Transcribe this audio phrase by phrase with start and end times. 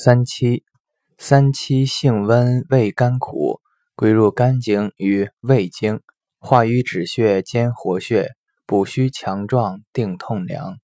[0.00, 0.62] 三七
[1.18, 3.60] 三七性温味甘苦
[3.96, 6.02] 归入肝经与胃经
[6.38, 10.78] 化瘀止血兼活血补虚强壮定痛凉。